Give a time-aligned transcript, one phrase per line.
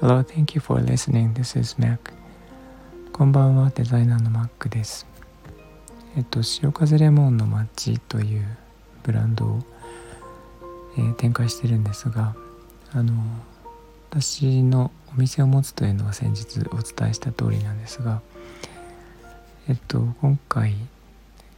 [0.00, 1.34] Hello, thank you for listening.
[1.34, 2.14] This is Mac.
[3.12, 5.06] こんばんは、デザイナーの Mac です。
[6.16, 8.56] えっと、潮風レモンの街という
[9.02, 9.62] ブランドを、
[10.96, 12.34] えー、展開してるんですが、
[12.94, 13.12] あの、
[14.08, 18.22] 私のお店を持つというのは先日お伝えした通りなんですが、
[19.68, 20.74] えっと、今回、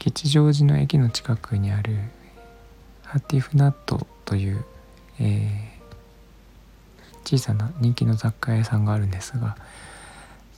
[0.00, 1.98] 吉祥寺の駅の近くにある
[3.14, 4.64] ハティフナットという、
[5.20, 5.74] えー
[7.24, 9.56] 小さな人気の雑貨屋さんがあるんですが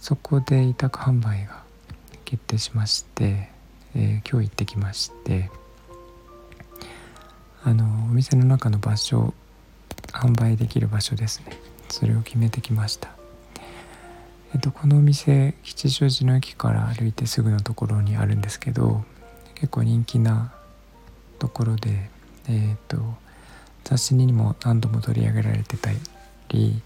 [0.01, 1.63] そこで委託販売が
[2.25, 3.51] 決定しまして、
[3.95, 5.51] えー、今日行ってきまして
[7.63, 9.33] あのお店の中の場所
[10.13, 11.59] 販売できる場所ですね。
[11.89, 13.11] それを決めてきました。
[14.55, 19.05] えっとこのお店吉祥寺の駅から歩いてすぐのところにあるんですけど
[19.57, 20.53] 結構人気な
[21.41, 22.09] ところで
[22.49, 22.97] えっと
[23.85, 25.91] 雑誌にも何度も取り上げられてた
[26.49, 26.83] り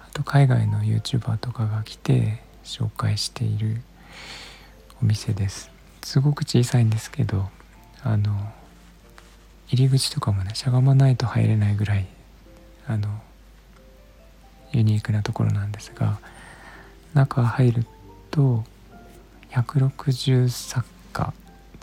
[0.00, 3.82] あと海外の YouTuber とかが来て紹介している
[5.02, 5.70] お店です。
[6.02, 7.48] すごく小さいんですけど
[8.02, 8.52] あの
[9.68, 12.06] 入り口とかもねしゃがまないと入れないぐらい
[12.86, 13.08] あの
[14.72, 16.18] ユニークなところなんですが
[17.14, 17.86] 中入る
[18.30, 18.64] と
[19.50, 21.32] 160作家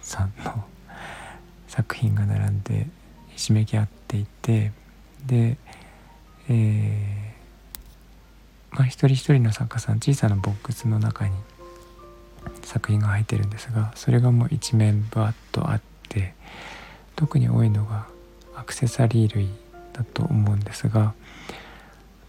[0.01, 0.63] さんの
[1.67, 2.87] 作品が並んで
[3.41, 4.71] ひしめき合っていて
[5.25, 5.57] で
[6.47, 11.33] えー、まあ、一人一人の作家さん小さなボックスの中に
[12.63, 16.33] 作品が入ってるんですがそれがもう一面バッとあって
[17.15, 18.07] 特に多いのが
[18.55, 19.49] アクセサリー類
[19.93, 21.13] だと思うんですが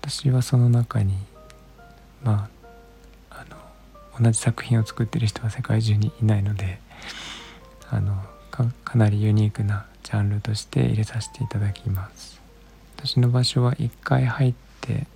[0.01, 1.15] 私はその中に
[2.23, 2.49] ま
[3.31, 3.45] ああ
[4.21, 6.81] の同じ作品を作ってる人は世界中にいないので
[7.91, 12.41] あのかなりユニークなジャンルとして入れさせていただきます。
[12.97, 15.07] 私の場所は1階入って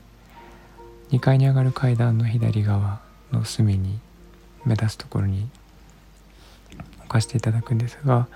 [1.10, 3.98] 2階に上がる階段の左側の隅に
[4.64, 5.48] 目指すところに
[7.00, 8.26] 置かせていただくんですが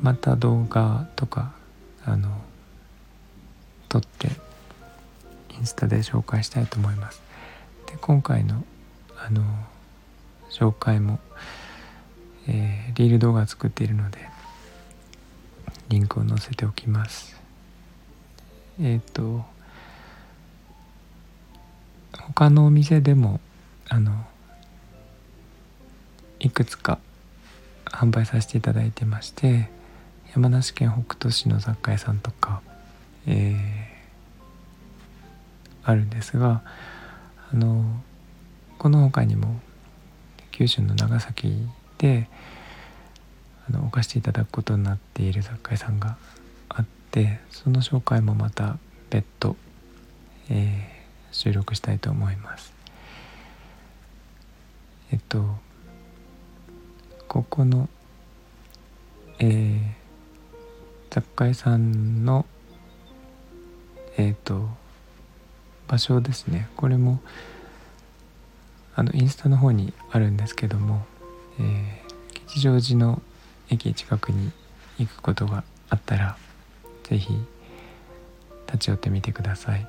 [0.00, 1.52] また動画とか
[2.04, 2.28] あの
[3.88, 4.28] 撮って
[5.58, 7.20] インスタで紹介したいと思います。
[7.86, 8.64] で今回の
[9.18, 9.42] あの
[10.50, 11.18] 紹介も、
[12.48, 14.18] えー、リール動画作っているので
[15.88, 17.40] リンクを載せておきます。
[18.80, 19.44] えっ、ー、と
[22.12, 23.40] 他のお店でも
[23.88, 24.24] あの
[26.40, 26.98] いくつか
[27.84, 29.68] 販売させていただいてまして
[30.34, 32.62] 山梨県北杜市の雑貨屋さんとか、
[33.26, 33.56] えー、
[35.84, 36.62] あるんですが
[37.52, 37.84] あの
[38.78, 39.60] この他にも
[40.50, 41.68] 九州の長崎
[42.02, 42.28] で
[43.68, 46.18] あの置かせていただくことになっている雑貨屋さんが
[47.12, 48.78] でその紹介もまた
[49.10, 49.54] 別途、
[50.48, 52.72] えー、収録したいと思います。
[55.12, 55.44] えっと
[57.28, 57.88] ここの
[59.38, 59.80] えー、
[61.10, 62.46] 雑貨屋さんの
[64.16, 64.68] えっ、と
[65.88, 66.68] 場所ですね。
[66.76, 67.20] これも
[68.94, 71.04] あのインスタの方にあるんですけども、
[71.62, 73.22] えー、吉祥寺の
[73.70, 74.50] 駅近くに
[74.98, 76.36] 行くことがあったら
[77.04, 77.32] 是非
[78.66, 79.86] 立ち寄ってみてください、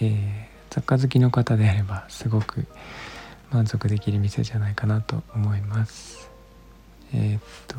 [0.00, 2.66] えー、雑貨好きの方であればすごく
[3.50, 6.28] 満足できる店じゃないかなと思います。
[7.14, 7.76] えー、っと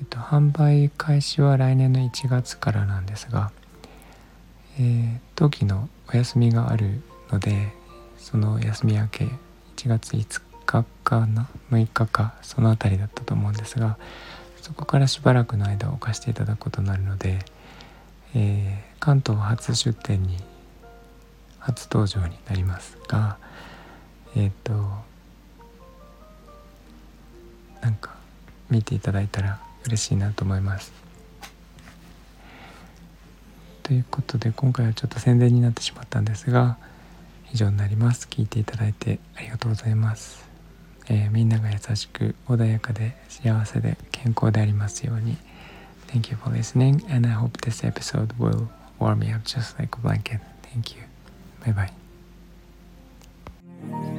[0.00, 3.52] えっと販売開始は来年の1月からなんですが、
[4.78, 7.72] えー、冬季のお休みがあるので
[8.16, 9.28] その休み明け
[9.78, 13.96] 1月5日かな？6日かその辺りだったと思うんですが
[14.60, 17.38] そこからしばらくの間置かせていただくことになるので、
[18.34, 20.36] えー、関東初出店に
[21.60, 23.38] 初登場になりますが
[24.34, 24.72] えっ、ー、と
[27.80, 28.16] なんか
[28.68, 30.92] 見ていただいたら嬉しいなと思います。
[33.84, 36.76] ということで今回はちょっと宣伝になってしまったんですが
[37.52, 38.28] 以上になります。
[38.30, 40.48] 聞いていただいてありがとうございます。
[41.08, 45.36] えー、みんなが優しく穏やかで幸せで健康でありますように
[46.08, 48.68] Thank you for listening and I hope this episode will
[48.98, 50.40] warm me up just like a blanket.
[50.62, 51.02] Thank you.
[51.64, 51.72] Bye
[53.90, 54.17] bye.